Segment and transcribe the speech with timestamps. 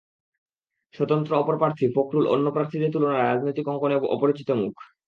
[0.93, 4.73] স্বতন্ত্র অপর প্রার্থী ফখরুল অন্য প্রার্থীদের তুলনায় রাজনৈতিক অঙ্গনে অপরিচিত মুখ।